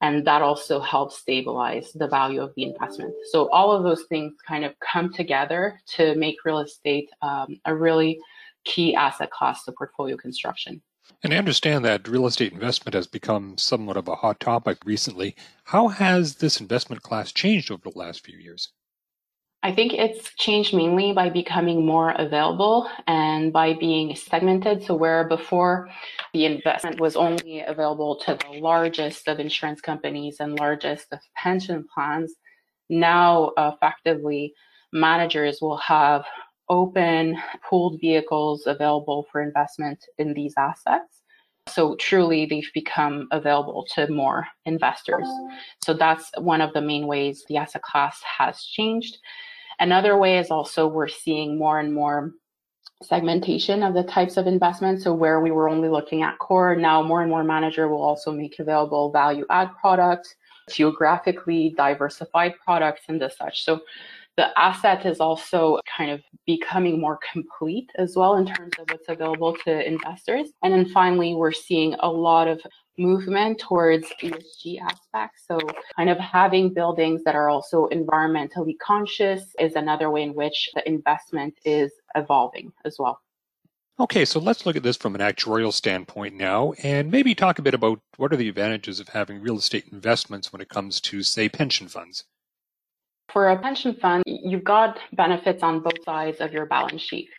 And 0.00 0.26
that 0.26 0.42
also 0.42 0.80
helps 0.80 1.18
stabilize 1.18 1.92
the 1.92 2.08
value 2.08 2.42
of 2.42 2.52
the 2.56 2.64
investment. 2.64 3.14
So 3.30 3.48
all 3.50 3.70
of 3.70 3.84
those 3.84 4.04
things 4.08 4.34
kind 4.46 4.64
of 4.64 4.72
come 4.80 5.12
together 5.12 5.80
to 5.94 6.16
make 6.16 6.44
real 6.44 6.58
estate 6.58 7.08
um, 7.22 7.60
a 7.64 7.72
really 7.76 8.18
key 8.64 8.96
asset 8.96 9.30
class 9.30 9.62
to 9.64 9.72
portfolio 9.72 10.16
construction. 10.16 10.82
And 11.22 11.32
I 11.32 11.36
understand 11.36 11.84
that 11.84 12.08
real 12.08 12.26
estate 12.26 12.52
investment 12.52 12.94
has 12.94 13.06
become 13.06 13.56
somewhat 13.58 13.96
of 13.96 14.08
a 14.08 14.16
hot 14.16 14.40
topic 14.40 14.78
recently. 14.84 15.36
How 15.62 15.86
has 15.86 16.34
this 16.34 16.60
investment 16.60 17.02
class 17.02 17.30
changed 17.30 17.70
over 17.70 17.88
the 17.88 17.96
last 17.96 18.26
few 18.26 18.36
years? 18.36 18.72
I 19.66 19.72
think 19.72 19.94
it's 19.94 20.32
changed 20.36 20.72
mainly 20.72 21.12
by 21.12 21.28
becoming 21.28 21.84
more 21.84 22.12
available 22.12 22.88
and 23.08 23.52
by 23.52 23.74
being 23.74 24.14
segmented. 24.14 24.84
So, 24.84 24.94
where 24.94 25.24
before 25.24 25.88
the 26.32 26.44
investment 26.44 27.00
was 27.00 27.16
only 27.16 27.62
available 27.62 28.14
to 28.26 28.38
the 28.40 28.60
largest 28.60 29.26
of 29.26 29.40
insurance 29.40 29.80
companies 29.80 30.36
and 30.38 30.56
largest 30.56 31.08
of 31.12 31.18
pension 31.34 31.84
plans, 31.92 32.32
now 32.88 33.50
effectively 33.58 34.54
managers 34.92 35.58
will 35.60 35.78
have 35.78 36.24
open 36.68 37.36
pooled 37.68 38.00
vehicles 38.00 38.68
available 38.68 39.26
for 39.32 39.40
investment 39.40 39.98
in 40.18 40.32
these 40.32 40.54
assets. 40.56 41.24
So 41.68 41.96
truly 41.96 42.46
they've 42.46 42.70
become 42.72 43.26
available 43.32 43.84
to 43.96 44.08
more 44.12 44.46
investors. 44.64 45.28
So 45.84 45.92
that's 45.92 46.30
one 46.38 46.60
of 46.60 46.72
the 46.72 46.82
main 46.82 47.08
ways 47.08 47.44
the 47.48 47.56
asset 47.56 47.82
class 47.82 48.20
has 48.38 48.62
changed. 48.62 49.18
Another 49.78 50.16
way 50.16 50.38
is 50.38 50.50
also 50.50 50.86
we're 50.86 51.08
seeing 51.08 51.58
more 51.58 51.80
and 51.80 51.92
more 51.92 52.32
segmentation 53.02 53.82
of 53.82 53.94
the 53.94 54.02
types 54.04 54.36
of 54.36 54.46
investments. 54.46 55.04
So 55.04 55.12
where 55.12 55.40
we 55.40 55.50
were 55.50 55.68
only 55.68 55.88
looking 55.88 56.22
at 56.22 56.38
core, 56.38 56.74
now 56.74 57.02
more 57.02 57.20
and 57.20 57.30
more 57.30 57.44
manager 57.44 57.88
will 57.88 58.02
also 58.02 58.32
make 58.32 58.58
available 58.58 59.12
value 59.12 59.44
add 59.50 59.70
products, 59.78 60.34
geographically 60.70 61.74
diversified 61.76 62.54
products 62.64 63.02
and 63.08 63.20
the 63.20 63.28
such. 63.28 63.64
So 63.64 63.80
the 64.36 64.58
asset 64.58 65.06
is 65.06 65.20
also 65.20 65.80
kind 65.96 66.10
of 66.10 66.22
becoming 66.46 67.00
more 67.00 67.18
complete 67.32 67.90
as 67.96 68.16
well 68.16 68.36
in 68.36 68.46
terms 68.46 68.72
of 68.78 68.88
what's 68.90 69.08
available 69.08 69.56
to 69.64 69.86
investors. 69.86 70.48
And 70.62 70.72
then 70.72 70.86
finally, 70.90 71.34
we're 71.34 71.52
seeing 71.52 71.94
a 72.00 72.08
lot 72.08 72.46
of 72.46 72.60
movement 72.98 73.58
towards 73.58 74.06
ESG 74.22 74.80
aspects. 74.80 75.44
So, 75.46 75.58
kind 75.96 76.10
of 76.10 76.18
having 76.18 76.72
buildings 76.72 77.22
that 77.24 77.34
are 77.34 77.48
also 77.48 77.88
environmentally 77.88 78.78
conscious 78.78 79.54
is 79.58 79.74
another 79.74 80.10
way 80.10 80.22
in 80.22 80.34
which 80.34 80.70
the 80.74 80.86
investment 80.88 81.58
is 81.64 81.92
evolving 82.14 82.72
as 82.84 82.96
well. 82.98 83.20
Okay, 83.98 84.26
so 84.26 84.38
let's 84.38 84.66
look 84.66 84.76
at 84.76 84.82
this 84.82 84.98
from 84.98 85.14
an 85.14 85.22
actuarial 85.22 85.72
standpoint 85.72 86.34
now 86.34 86.74
and 86.82 87.10
maybe 87.10 87.34
talk 87.34 87.58
a 87.58 87.62
bit 87.62 87.72
about 87.72 87.98
what 88.18 88.30
are 88.30 88.36
the 88.36 88.48
advantages 88.48 89.00
of 89.00 89.08
having 89.08 89.40
real 89.40 89.56
estate 89.56 89.86
investments 89.90 90.52
when 90.52 90.60
it 90.60 90.68
comes 90.68 91.00
to, 91.00 91.22
say, 91.22 91.48
pension 91.48 91.88
funds. 91.88 92.24
For 93.32 93.48
a 93.48 93.58
pension 93.58 93.94
fund, 93.94 94.22
you've 94.26 94.64
got 94.64 94.98
benefits 95.12 95.62
on 95.62 95.80
both 95.80 96.04
sides 96.04 96.40
of 96.40 96.52
your 96.52 96.66
balance 96.66 97.00
sheet. 97.00 97.30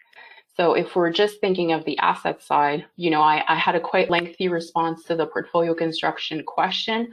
So 0.60 0.74
if 0.74 0.96
we're 0.96 1.12
just 1.12 1.40
thinking 1.40 1.72
of 1.72 1.86
the 1.86 1.98
asset 2.00 2.42
side, 2.42 2.86
you 2.96 3.12
know, 3.12 3.22
I, 3.22 3.44
I 3.48 3.56
had 3.56 3.76
a 3.76 3.80
quite 3.80 4.10
lengthy 4.10 4.48
response 4.48 5.04
to 5.04 5.16
the 5.16 5.28
portfolio 5.28 5.76
construction 5.76 6.44
question. 6.44 7.12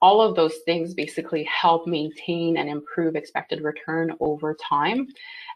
All 0.00 0.22
of 0.22 0.34
those 0.34 0.54
things 0.64 0.94
basically 0.94 1.44
help 1.44 1.86
maintain 1.86 2.56
and 2.56 2.70
improve 2.70 3.14
expected 3.14 3.62
return 3.62 4.14
over 4.20 4.56
time 4.66 5.08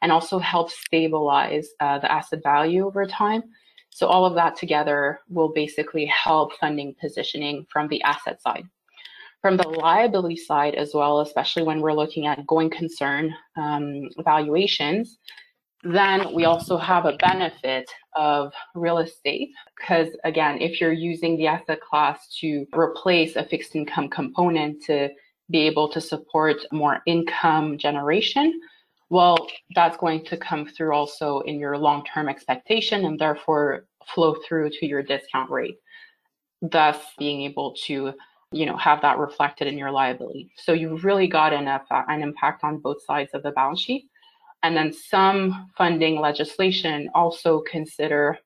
and 0.02 0.12
also 0.12 0.38
help 0.38 0.70
stabilize 0.70 1.68
uh, 1.80 1.98
the 1.98 2.12
asset 2.12 2.42
value 2.42 2.86
over 2.86 3.06
time. 3.06 3.42
So 3.88 4.06
all 4.06 4.26
of 4.26 4.34
that 4.34 4.54
together 4.54 5.20
will 5.30 5.52
basically 5.52 6.04
help 6.06 6.52
funding 6.56 6.94
positioning 7.00 7.66
from 7.72 7.88
the 7.88 8.02
asset 8.02 8.42
side. 8.42 8.64
From 9.40 9.56
the 9.56 9.68
liability 9.68 10.36
side 10.36 10.74
as 10.74 10.92
well, 10.92 11.20
especially 11.20 11.62
when 11.62 11.80
we're 11.80 11.94
looking 11.94 12.26
at 12.26 12.46
going 12.46 12.68
concern 12.68 13.34
um, 13.56 14.10
valuations, 14.18 15.18
then 15.82 16.34
we 16.34 16.44
also 16.44 16.76
have 16.76 17.06
a 17.06 17.16
benefit 17.16 17.90
of 18.14 18.52
real 18.74 18.98
estate. 18.98 19.50
Because 19.76 20.08
again, 20.24 20.60
if 20.60 20.80
you're 20.80 20.92
using 20.92 21.36
the 21.36 21.46
asset 21.46 21.80
class 21.80 22.36
to 22.40 22.66
replace 22.76 23.36
a 23.36 23.44
fixed 23.44 23.74
income 23.74 24.08
component 24.08 24.82
to 24.84 25.08
be 25.50 25.60
able 25.60 25.88
to 25.88 26.00
support 26.00 26.58
more 26.70 27.00
income 27.06 27.78
generation, 27.78 28.60
well, 29.08 29.36
that's 29.74 29.96
going 29.96 30.24
to 30.26 30.36
come 30.36 30.66
through 30.66 30.94
also 30.94 31.40
in 31.40 31.58
your 31.58 31.76
long-term 31.76 32.28
expectation 32.28 33.04
and 33.04 33.18
therefore 33.18 33.86
flow 34.14 34.36
through 34.46 34.70
to 34.70 34.86
your 34.86 35.02
discount 35.02 35.50
rate, 35.50 35.78
thus 36.62 36.98
being 37.18 37.42
able 37.42 37.74
to 37.86 38.12
you 38.52 38.66
know 38.66 38.76
have 38.76 39.00
that 39.02 39.18
reflected 39.18 39.66
in 39.66 39.78
your 39.78 39.90
liability. 39.90 40.52
So 40.56 40.72
you've 40.72 41.04
really 41.04 41.26
got 41.28 41.52
an, 41.52 41.68
uh, 41.68 41.80
an 41.90 42.22
impact 42.22 42.64
on 42.64 42.78
both 42.78 43.02
sides 43.04 43.30
of 43.32 43.42
the 43.42 43.52
balance 43.52 43.80
sheet 43.80 44.09
and 44.62 44.76
then 44.76 44.92
some 44.92 45.70
funding 45.76 46.20
legislation 46.20 47.10
also 47.14 47.62
consider 47.70 48.38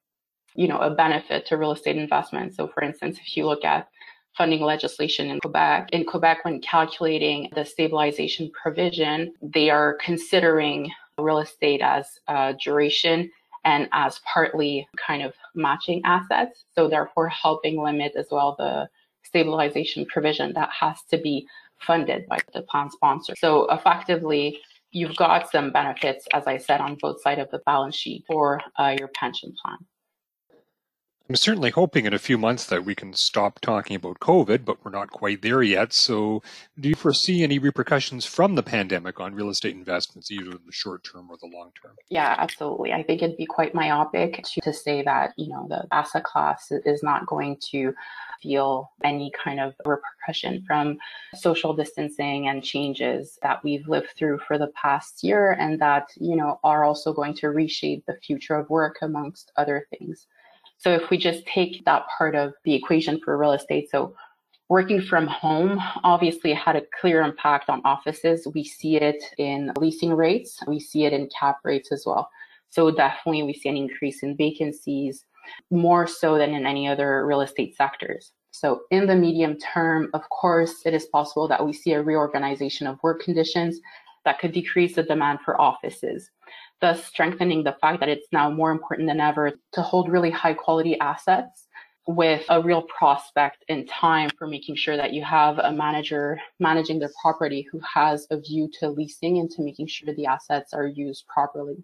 you 0.54 0.68
know 0.68 0.78
a 0.78 0.90
benefit 0.90 1.47
to 1.47 1.56
real 1.56 1.73
estate 1.73 1.97
investment 1.97 2.54
so 2.54 2.68
for 2.68 2.83
instance 2.83 3.18
if 3.18 3.37
you 3.37 3.47
look 3.47 3.64
at 3.64 3.88
funding 4.37 4.61
legislation 4.61 5.30
in 5.30 5.40
Quebec. 5.40 5.90
In 5.92 6.04
Quebec, 6.04 6.44
when 6.44 6.61
calculating 6.61 7.49
the 7.54 7.64
stabilization 7.64 8.50
provision, 8.50 9.33
they 9.42 9.71
are 9.71 9.97
considering 10.04 10.90
real 11.18 11.38
estate 11.38 11.80
as 11.80 12.18
duration 12.62 13.30
and 13.64 13.88
as 13.92 14.21
partly 14.30 14.87
kind 14.97 15.23
of 15.23 15.33
matching 15.54 16.02
assets. 16.04 16.64
So 16.75 16.88
therefore 16.88 17.28
helping 17.28 17.83
limit 17.83 18.12
as 18.16 18.26
well 18.30 18.56
the 18.59 18.88
stabilization 19.23 20.04
provision 20.06 20.52
that 20.54 20.68
has 20.71 21.02
to 21.11 21.18
be 21.18 21.47
funded 21.80 22.26
by 22.28 22.38
the 22.52 22.62
plan 22.62 22.90
sponsor. 22.90 23.35
So 23.38 23.71
effectively, 23.71 24.61
you've 24.94 25.16
got 25.16 25.50
some 25.50 25.72
benefits, 25.72 26.26
as 26.32 26.46
I 26.46 26.56
said, 26.56 26.80
on 26.80 26.96
both 27.00 27.20
sides 27.20 27.40
of 27.40 27.50
the 27.50 27.58
balance 27.66 27.96
sheet 27.96 28.24
for 28.26 28.60
uh, 28.78 28.96
your 28.98 29.08
pension 29.08 29.52
plan. 29.62 29.78
I'm 31.34 31.38
certainly 31.38 31.70
hoping 31.70 32.06
in 32.06 32.14
a 32.14 32.18
few 32.20 32.38
months 32.38 32.66
that 32.66 32.84
we 32.84 32.94
can 32.94 33.12
stop 33.12 33.58
talking 33.58 33.96
about 33.96 34.20
COVID, 34.20 34.64
but 34.64 34.84
we're 34.84 34.92
not 34.92 35.10
quite 35.10 35.42
there 35.42 35.64
yet. 35.64 35.92
So, 35.92 36.44
do 36.78 36.88
you 36.88 36.94
foresee 36.94 37.42
any 37.42 37.58
repercussions 37.58 38.24
from 38.24 38.54
the 38.54 38.62
pandemic 38.62 39.18
on 39.18 39.34
real 39.34 39.50
estate 39.50 39.74
investments, 39.74 40.30
either 40.30 40.52
in 40.52 40.60
the 40.64 40.70
short 40.70 41.02
term 41.02 41.28
or 41.28 41.36
the 41.38 41.48
long 41.52 41.72
term? 41.82 41.96
Yeah, 42.08 42.36
absolutely. 42.38 42.92
I 42.92 43.02
think 43.02 43.20
it'd 43.20 43.36
be 43.36 43.46
quite 43.46 43.74
myopic 43.74 44.44
to, 44.44 44.60
to 44.60 44.72
say 44.72 45.02
that, 45.02 45.32
you 45.36 45.48
know, 45.48 45.66
the 45.68 45.88
asset 45.90 46.22
class 46.22 46.70
is 46.70 47.02
not 47.02 47.26
going 47.26 47.56
to 47.72 47.92
feel 48.40 48.92
any 49.02 49.32
kind 49.32 49.58
of 49.58 49.74
repercussion 49.84 50.62
from 50.68 50.98
social 51.34 51.74
distancing 51.74 52.46
and 52.46 52.62
changes 52.62 53.40
that 53.42 53.58
we've 53.64 53.88
lived 53.88 54.10
through 54.16 54.38
for 54.46 54.56
the 54.56 54.70
past 54.80 55.24
year 55.24 55.50
and 55.50 55.80
that, 55.80 56.10
you 56.14 56.36
know, 56.36 56.60
are 56.62 56.84
also 56.84 57.12
going 57.12 57.34
to 57.34 57.48
reshape 57.48 58.06
the 58.06 58.20
future 58.24 58.54
of 58.54 58.70
work 58.70 58.98
amongst 59.02 59.50
other 59.56 59.88
things. 59.90 60.28
So 60.84 60.92
if 60.92 61.08
we 61.08 61.16
just 61.16 61.46
take 61.46 61.82
that 61.86 62.04
part 62.18 62.34
of 62.34 62.52
the 62.64 62.74
equation 62.74 63.18
for 63.18 63.38
real 63.38 63.52
estate, 63.52 63.88
so 63.90 64.14
working 64.68 65.00
from 65.00 65.26
home 65.26 65.80
obviously 66.02 66.52
had 66.52 66.76
a 66.76 66.82
clear 67.00 67.22
impact 67.22 67.70
on 67.70 67.80
offices. 67.86 68.46
We 68.54 68.64
see 68.64 68.96
it 68.96 69.24
in 69.38 69.72
leasing 69.78 70.12
rates, 70.12 70.58
we 70.66 70.78
see 70.78 71.06
it 71.06 71.14
in 71.14 71.30
cap 71.38 71.56
rates 71.64 71.90
as 71.90 72.04
well. 72.04 72.28
So 72.68 72.90
definitely 72.90 73.44
we 73.44 73.54
see 73.54 73.70
an 73.70 73.78
increase 73.78 74.22
in 74.22 74.36
vacancies 74.36 75.24
more 75.70 76.06
so 76.06 76.36
than 76.36 76.52
in 76.52 76.66
any 76.66 76.86
other 76.86 77.24
real 77.24 77.40
estate 77.40 77.74
sectors. 77.74 78.32
So 78.50 78.82
in 78.90 79.06
the 79.06 79.16
medium 79.16 79.56
term, 79.56 80.10
of 80.12 80.28
course, 80.28 80.82
it 80.84 80.92
is 80.92 81.06
possible 81.06 81.48
that 81.48 81.64
we 81.64 81.72
see 81.72 81.92
a 81.92 82.02
reorganization 82.02 82.86
of 82.86 83.02
work 83.02 83.22
conditions 83.22 83.80
that 84.24 84.38
could 84.38 84.52
decrease 84.52 84.94
the 84.94 85.02
demand 85.02 85.40
for 85.44 85.60
offices 85.60 86.30
thus 86.80 87.04
strengthening 87.04 87.64
the 87.64 87.76
fact 87.80 88.00
that 88.00 88.08
it's 88.08 88.28
now 88.30 88.50
more 88.50 88.70
important 88.70 89.08
than 89.08 89.20
ever 89.20 89.52
to 89.72 89.80
hold 89.80 90.10
really 90.10 90.30
high 90.30 90.52
quality 90.52 90.98
assets 91.00 91.66
with 92.06 92.44
a 92.50 92.60
real 92.60 92.82
prospect 92.82 93.64
in 93.68 93.86
time 93.86 94.28
for 94.36 94.46
making 94.46 94.76
sure 94.76 94.96
that 94.96 95.14
you 95.14 95.24
have 95.24 95.58
a 95.58 95.72
manager 95.72 96.38
managing 96.60 96.98
their 96.98 97.10
property 97.22 97.66
who 97.72 97.80
has 97.80 98.26
a 98.30 98.38
view 98.38 98.68
to 98.78 98.90
leasing 98.90 99.38
and 99.38 99.50
to 99.50 99.62
making 99.62 99.86
sure 99.86 100.14
the 100.14 100.26
assets 100.26 100.74
are 100.74 100.86
used 100.86 101.26
properly. 101.26 101.82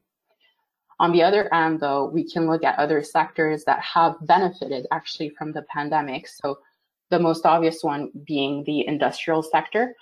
On 0.98 1.12
the 1.12 1.22
other 1.22 1.52
end, 1.54 1.80
though, 1.80 2.04
we 2.04 2.30
can 2.30 2.46
look 2.46 2.62
at 2.62 2.78
other 2.78 3.02
sectors 3.02 3.64
that 3.64 3.80
have 3.80 4.16
benefited 4.26 4.86
actually 4.92 5.30
from 5.30 5.52
the 5.52 5.62
pandemic. 5.74 6.28
So 6.28 6.58
the 7.08 7.18
most 7.18 7.46
obvious 7.46 7.82
one 7.82 8.10
being 8.26 8.64
the 8.64 8.86
industrial 8.86 9.42
sector. 9.42 9.94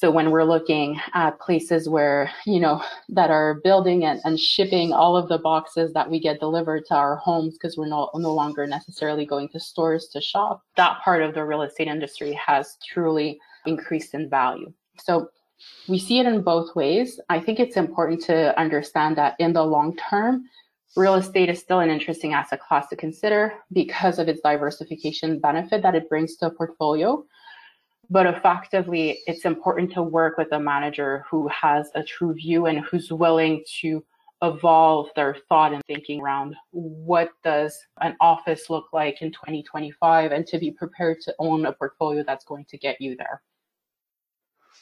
So 0.00 0.12
when 0.12 0.30
we're 0.30 0.44
looking 0.44 0.96
at 1.14 1.40
places 1.40 1.88
where, 1.88 2.30
you 2.46 2.60
know, 2.60 2.80
that 3.08 3.32
are 3.32 3.58
building 3.64 4.04
and, 4.04 4.20
and 4.22 4.38
shipping 4.38 4.92
all 4.92 5.16
of 5.16 5.28
the 5.28 5.38
boxes 5.38 5.92
that 5.92 6.08
we 6.08 6.20
get 6.20 6.38
delivered 6.38 6.86
to 6.86 6.94
our 6.94 7.16
homes 7.16 7.54
because 7.54 7.76
we're 7.76 7.88
no, 7.88 8.08
no 8.14 8.32
longer 8.32 8.64
necessarily 8.64 9.26
going 9.26 9.48
to 9.48 9.58
stores 9.58 10.06
to 10.12 10.20
shop, 10.20 10.62
that 10.76 11.00
part 11.02 11.20
of 11.20 11.34
the 11.34 11.44
real 11.44 11.62
estate 11.62 11.88
industry 11.88 12.32
has 12.34 12.76
truly 12.86 13.40
increased 13.66 14.14
in 14.14 14.30
value. 14.30 14.72
So 15.00 15.30
we 15.88 15.98
see 15.98 16.20
it 16.20 16.26
in 16.26 16.42
both 16.42 16.76
ways. 16.76 17.18
I 17.28 17.40
think 17.40 17.58
it's 17.58 17.76
important 17.76 18.22
to 18.26 18.56
understand 18.56 19.16
that 19.16 19.34
in 19.40 19.52
the 19.52 19.64
long 19.64 19.96
term, 19.96 20.44
real 20.96 21.16
estate 21.16 21.48
is 21.48 21.58
still 21.58 21.80
an 21.80 21.90
interesting 21.90 22.34
asset 22.34 22.60
class 22.60 22.88
to 22.90 22.94
consider 22.94 23.52
because 23.72 24.20
of 24.20 24.28
its 24.28 24.42
diversification 24.42 25.40
benefit 25.40 25.82
that 25.82 25.96
it 25.96 26.08
brings 26.08 26.36
to 26.36 26.46
a 26.46 26.50
portfolio. 26.50 27.24
But 28.10 28.26
effectively, 28.26 29.20
it's 29.26 29.44
important 29.44 29.92
to 29.92 30.02
work 30.02 30.38
with 30.38 30.52
a 30.52 30.60
manager 30.60 31.24
who 31.30 31.48
has 31.48 31.90
a 31.94 32.02
true 32.02 32.32
view 32.34 32.66
and 32.66 32.80
who's 32.80 33.12
willing 33.12 33.64
to 33.80 34.02
evolve 34.42 35.08
their 35.16 35.36
thought 35.48 35.72
and 35.72 35.82
thinking 35.86 36.20
around 36.20 36.54
what 36.70 37.30
does 37.42 37.76
an 38.00 38.16
office 38.20 38.70
look 38.70 38.86
like 38.92 39.20
in 39.20 39.32
2025 39.32 40.32
and 40.32 40.46
to 40.46 40.58
be 40.58 40.70
prepared 40.70 41.20
to 41.20 41.34
own 41.38 41.66
a 41.66 41.72
portfolio 41.72 42.22
that's 42.26 42.44
going 42.44 42.64
to 42.66 42.78
get 42.78 43.00
you 43.00 43.16
there. 43.16 43.42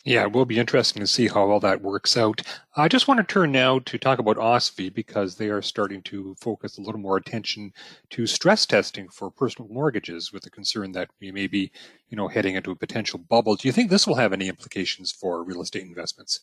Yeah, 0.06 0.22
it 0.22 0.32
will 0.32 0.46
be 0.46 0.58
interesting 0.58 1.00
to 1.00 1.06
see 1.06 1.28
how 1.28 1.50
all 1.50 1.60
that 1.60 1.82
works 1.82 2.16
out. 2.16 2.40
I 2.76 2.88
just 2.88 3.08
want 3.08 3.18
to 3.18 3.24
turn 3.24 3.52
now 3.52 3.80
to 3.80 3.98
talk 3.98 4.18
about 4.18 4.38
OSFI 4.38 4.88
because 4.88 5.36
they 5.36 5.50
are 5.50 5.60
starting 5.60 6.00
to 6.04 6.34
focus 6.40 6.78
a 6.78 6.80
little 6.80 6.98
more 7.00 7.18
attention 7.18 7.74
to 8.10 8.26
stress 8.26 8.64
testing 8.64 9.10
for 9.10 9.30
personal 9.30 9.68
mortgages 9.70 10.32
with 10.32 10.44
the 10.44 10.50
concern 10.50 10.92
that 10.92 11.10
we 11.20 11.30
may 11.30 11.46
be, 11.46 11.70
you 12.08 12.16
know, 12.16 12.28
heading 12.28 12.54
into 12.54 12.70
a 12.70 12.76
potential 12.76 13.18
bubble. 13.18 13.56
Do 13.56 13.68
you 13.68 13.72
think 13.72 13.90
this 13.90 14.06
will 14.06 14.14
have 14.14 14.32
any 14.32 14.48
implications 14.48 15.12
for 15.12 15.44
real 15.44 15.60
estate 15.60 15.82
investments? 15.82 16.40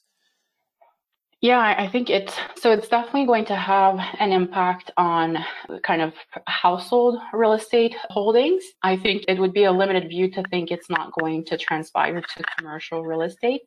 Yeah, 1.43 1.75
I 1.77 1.89
think 1.89 2.09
it's 2.09 2.33
so 2.55 2.71
it's 2.71 2.87
definitely 2.87 3.25
going 3.25 3.43
to 3.47 3.55
have 3.55 3.99
an 4.19 4.31
impact 4.31 4.91
on 4.95 5.39
kind 5.83 6.01
of 6.01 6.13
household 6.47 7.19
real 7.33 7.51
estate 7.51 7.93
holdings. 8.09 8.63
I 8.81 8.95
think 8.95 9.25
it 9.27 9.37
would 9.37 9.51
be 9.51 9.65
a 9.65 9.71
limited 9.73 10.07
view 10.07 10.31
to 10.31 10.43
think 10.43 10.71
it's 10.71 10.89
not 10.89 11.11
going 11.19 11.43
to 11.47 11.57
transpire 11.57 12.21
to 12.21 12.43
commercial 12.57 13.03
real 13.03 13.23
estate. 13.23 13.63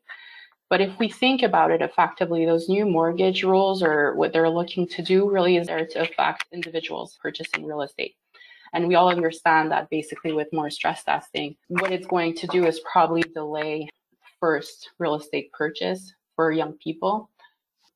But 0.71 0.81
if 0.81 0.99
we 0.99 1.11
think 1.11 1.43
about 1.43 1.71
it 1.71 1.83
effectively, 1.83 2.47
those 2.47 2.67
new 2.71 2.87
mortgage 2.87 3.45
rules 3.45 3.83
or 3.83 4.15
what 4.15 4.33
they're 4.33 4.49
looking 4.49 4.89
to 4.89 5.03
do 5.03 5.31
really 5.31 5.59
is 5.59 5.67
there 5.67 5.85
to 5.85 6.01
affect 6.01 6.47
individuals 6.55 7.19
purchasing 7.21 7.67
real 7.67 7.83
estate. 7.83 8.15
And 8.73 8.89
we 8.89 8.95
all 8.95 9.11
understand 9.11 9.71
that 9.73 9.91
basically 9.91 10.33
with 10.33 10.51
more 10.51 10.71
stress 10.71 11.05
testing, 11.05 11.57
what 11.69 11.93
it's 11.93 12.07
going 12.07 12.37
to 12.37 12.47
do 12.47 12.65
is 12.65 12.81
probably 12.91 13.21
delay 13.35 13.91
first 14.41 14.93
real 14.99 15.17
estate 15.17 15.53
purchase 15.53 16.15
for 16.37 16.53
young 16.53 16.73
people 16.83 17.29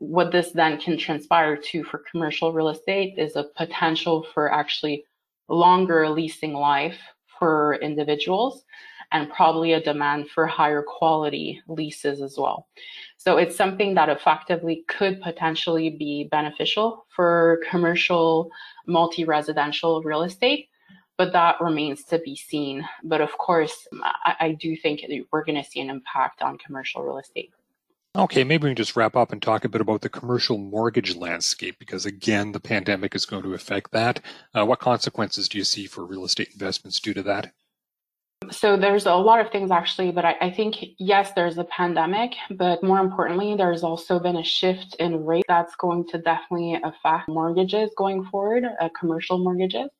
what 0.01 0.33
this 0.33 0.51
then 0.53 0.81
can 0.81 0.97
transpire 0.97 1.57
to 1.57 1.85
for 1.85 2.03
commercial 2.11 2.53
real 2.53 2.71
estate 2.71 3.15
is 3.19 3.37
a 3.37 3.45
potential 3.57 4.27
for 4.35 4.53
actually 4.53 5.05
longer 5.49 6.09
leasing 6.09 6.55
life 6.55 6.99
for 7.39 7.75
individuals 7.83 8.65
and 9.13 9.31
probably 9.31 9.75
a 9.75 9.83
demand 9.83 10.31
for 10.31 10.47
higher 10.47 10.83
quality 10.83 11.61
leases 11.69 12.23
as 12.23 12.39
well. 12.39 12.67
So 13.19 13.37
it's 13.37 13.57
something 13.57 13.95
that 13.95 14.09
effectively 14.09 14.85
could 14.89 15.21
potentially 15.21 15.91
be 15.91 16.29
beneficial 16.31 17.05
for 17.15 17.61
commercial 17.69 18.51
multi-residential 18.87 20.03
real 20.03 20.23
estate, 20.23 20.69
but 21.19 21.33
that 21.33 21.61
remains 21.61 22.05
to 22.05 22.19
be 22.21 22.37
seen. 22.37 22.89
But 23.05 23.21
of 23.21 23.37
course, 23.37 23.87
I, 24.03 24.37
I 24.41 24.53
do 24.53 24.75
think 24.77 25.03
we're 25.31 25.45
going 25.45 25.63
to 25.63 25.69
see 25.69 25.81
an 25.81 25.91
impact 25.91 26.41
on 26.41 26.57
commercial 26.57 27.03
real 27.03 27.19
estate. 27.19 27.53
Okay, 28.17 28.43
maybe 28.43 28.65
we 28.65 28.71
can 28.71 28.77
just 28.77 28.97
wrap 28.97 29.15
up 29.15 29.31
and 29.31 29.41
talk 29.41 29.65
a 29.65 29.69
bit 29.69 29.81
about 29.81 30.01
the 30.01 30.09
commercial 30.09 30.59
mortgage 30.59 31.15
landscape 31.15 31.79
because, 31.79 32.07
again, 32.07 32.51
the 32.51 32.59
pandemic 32.59 33.15
is 33.15 33.25
going 33.25 33.45
to 33.45 33.55
affect 33.55 33.93
that. 33.93 34.21
Uh, 34.53 34.67
what 34.67 34.81
consequences 34.81 35.49
do 35.49 35.59
you 35.59 35.65
see 35.65 35.87
for 35.87 36.05
real 36.05 36.25
estate 36.25 36.49
investments 36.53 36.99
due 36.99 37.15
to 37.15 37.23
that? 37.23 37.53
So 38.51 38.77
there's 38.77 39.07
a 39.07 39.15
lot 39.15 39.41
of 39.41 39.53
things 39.53 39.71
actually, 39.71 40.11
but 40.11 40.25
I, 40.25 40.35
I, 40.41 40.51
think 40.51 40.77
yes, 40.99 41.33
there's 41.37 41.59
a 41.59 41.65
pandemic, 41.65 42.33
but 42.51 42.83
more 42.83 42.99
importantly, 42.99 43.55
there's 43.55 43.85
also 43.85 44.19
been 44.19 44.37
a 44.37 44.43
shift 44.43 44.97
in 44.99 45.25
rate 45.25 45.45
that's 45.47 45.77
going 45.77 46.09
to 46.09 46.19
definitely 46.19 46.81
affect 46.83 47.29
mortgages 47.29 47.91
going 47.97 48.25
forward, 48.25 48.65
uh, 48.81 48.89
commercial 48.99 49.39
mortgages. 49.39 49.91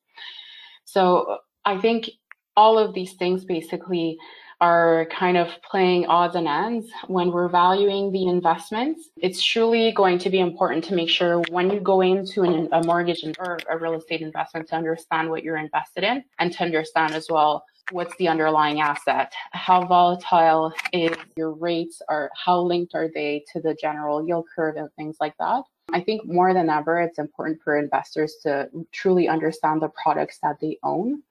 So 0.85 1.37
I 1.65 1.77
think 1.77 2.09
all 2.57 2.77
of 2.77 2.93
these 2.93 3.13
things 3.13 3.45
basically 3.45 4.17
are 4.61 5.07
kind 5.07 5.37
of 5.37 5.49
playing 5.69 6.05
odds 6.05 6.35
and 6.35 6.47
ends 6.47 6.87
when 7.07 7.31
we're 7.31 7.49
valuing 7.49 8.11
the 8.11 8.27
investments. 8.27 9.09
It's 9.17 9.43
truly 9.43 9.91
going 9.91 10.19
to 10.19 10.29
be 10.29 10.39
important 10.39 10.83
to 10.85 10.95
make 10.95 11.09
sure 11.09 11.39
when 11.49 11.71
you 11.71 11.79
go 11.79 12.01
into 12.01 12.43
an, 12.43 12.69
a 12.71 12.83
mortgage 12.83 13.25
or 13.39 13.57
a 13.67 13.77
real 13.77 13.95
estate 13.95 14.21
investment 14.21 14.69
to 14.69 14.75
understand 14.75 15.31
what 15.31 15.43
you're 15.43 15.57
invested 15.57 16.03
in 16.03 16.23
and 16.37 16.53
to 16.53 16.63
understand 16.63 17.13
as 17.15 17.27
well 17.27 17.65
what's 17.89 18.15
the 18.17 18.27
underlying 18.27 18.81
asset. 18.81 19.33
How 19.51 19.83
volatile 19.85 20.71
is 20.93 21.17
your 21.35 21.51
rates 21.53 21.99
or 22.07 22.29
how 22.35 22.61
linked 22.61 22.93
are 22.93 23.09
they 23.13 23.43
to 23.53 23.61
the 23.61 23.73
general 23.73 24.25
yield 24.25 24.45
curve 24.55 24.77
and 24.77 24.89
things 24.95 25.17
like 25.19 25.35
that? 25.39 25.63
I 25.91 26.01
think 26.01 26.25
more 26.25 26.53
than 26.53 26.69
ever 26.69 27.01
it's 27.01 27.17
important 27.17 27.59
for 27.63 27.77
investors 27.79 28.35
to 28.43 28.69
truly 28.91 29.27
understand 29.27 29.81
the 29.81 29.89
products 29.89 30.37
that 30.43 30.57
they 30.61 30.77
own 30.83 31.23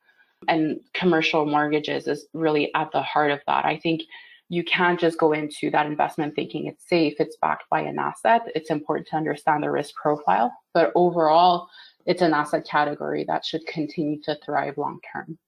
and 0.48 0.81
commercial 0.94 1.46
mortgages 1.46 2.07
is 2.07 2.26
really 2.33 2.72
at 2.74 2.90
the 2.92 3.03
heart 3.03 3.31
of 3.31 3.40
that. 3.46 3.64
I 3.64 3.79
think 3.79 4.03
you 4.48 4.64
can't 4.64 4.98
just 4.98 5.18
go 5.18 5.33
into 5.33 5.70
that 5.70 5.87
investment 5.87 6.35
thinking 6.35 6.66
it's 6.66 6.88
safe, 6.88 7.14
it's 7.18 7.37
backed 7.40 7.64
by 7.70 7.81
an 7.81 7.98
asset. 7.98 8.42
It's 8.55 8.70
important 8.70 9.07
to 9.09 9.16
understand 9.16 9.62
the 9.62 9.70
risk 9.70 9.94
profile, 9.94 10.53
but 10.74 10.92
overall, 10.94 11.68
it's 12.07 12.22
an 12.22 12.35
asset 12.35 12.66
category 12.68 13.24
that 13.29 13.44
should 13.44 13.64
continue 13.66 14.20
to 14.22 14.37
thrive 14.44 14.76
long 14.76 14.98
term. 15.12 15.38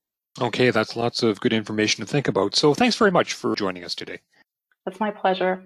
Okay, 0.41 0.71
that's 0.71 0.97
lots 0.97 1.23
of 1.23 1.41
good 1.41 1.53
information 1.53 2.05
to 2.05 2.11
think 2.11 2.29
about. 2.29 2.55
So 2.55 2.75
thanks 2.75 2.97
very 2.97 3.11
much 3.11 3.35
for 3.35 3.55
joining 3.57 3.85
us 3.85 3.95
today. 3.95 4.19
That's 4.85 5.01
my 5.01 5.11
pleasure. 5.11 5.65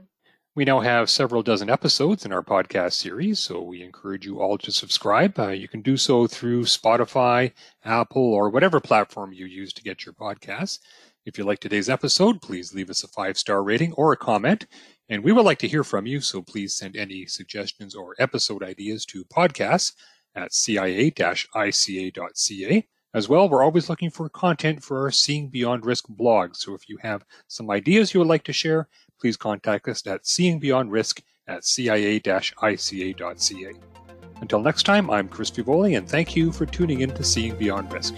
We 0.57 0.65
now 0.65 0.81
have 0.81 1.11
several 1.11 1.43
dozen 1.43 1.69
episodes 1.69 2.25
in 2.25 2.33
our 2.33 2.43
podcast 2.43 2.95
series, 2.95 3.41
so 3.41 3.61
we 3.61 3.83
encourage 3.83 4.25
you 4.25 4.41
all 4.41 4.57
to 4.57 4.73
subscribe. 4.73 5.39
Uh, 5.39 5.49
you 5.49 5.69
can 5.69 5.83
do 5.83 5.99
so 5.99 6.27
through 6.27 6.63
Spotify, 6.63 7.53
Apple, 7.85 8.33
or 8.33 8.49
whatever 8.49 8.81
platform 8.81 9.35
you 9.35 9.45
use 9.45 9.75
to 9.75 9.83
get 9.83 10.07
your 10.07 10.15
podcasts. 10.15 10.79
If 11.27 11.37
you 11.37 11.45
like 11.45 11.61
today's 11.61 11.91
episode, 11.91 12.41
please 12.41 12.73
leave 12.73 12.89
us 12.89 13.05
a 13.05 13.09
five 13.09 13.37
star 13.37 13.63
rating 13.63 13.93
or 13.93 14.13
a 14.13 14.17
comment. 14.17 14.67
And 15.11 15.23
we 15.23 15.31
would 15.31 15.45
like 15.45 15.59
to 15.59 15.69
hear 15.69 15.85
from 15.85 16.07
you, 16.07 16.23
so 16.23 16.41
please 16.41 16.75
send 16.75 16.97
any 16.97 17.27
suggestions 17.27 17.95
or 17.95 18.15
episode 18.19 18.63
ideas 18.63 19.05
to 19.07 19.27
podcasts 19.27 19.93
at 20.35 20.55
cia 20.55 21.11
ica.ca. 21.11 22.89
As 23.17 23.29
well, 23.31 23.49
we're 23.49 23.65
always 23.65 23.89
looking 23.89 24.11
for 24.11 24.29
content 24.29 24.85
for 24.85 25.05
our 25.05 25.11
Seeing 25.11 25.49
Beyond 25.49 25.87
Risk 25.87 26.05
blog. 26.07 26.55
So 26.55 26.75
if 26.75 26.87
you 26.87 26.99
have 27.01 27.25
some 27.49 27.71
ideas 27.71 28.13
you 28.13 28.21
would 28.21 28.29
like 28.29 28.45
to 28.45 28.53
share, 28.53 28.89
please 29.19 29.39
contact 29.39 29.89
us 29.89 30.07
at 30.07 30.25
seeingbeyondrisk 30.25 31.23
at 31.49 31.65
cia-ica.ca. 31.65 33.73
Until 34.43 34.61
next 34.61 34.83
time, 34.83 35.09
I'm 35.09 35.29
Chris 35.29 35.51
Fievoli, 35.51 35.97
and 35.97 36.07
thank 36.07 36.37
you 36.37 36.53
for 36.53 36.67
tuning 36.67 37.01
in 37.01 37.09
to 37.15 37.25
Seeing 37.25 37.57
Beyond 37.57 37.91
Risk. 37.91 38.17